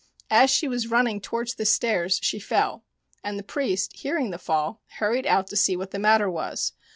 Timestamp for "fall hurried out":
4.39-5.45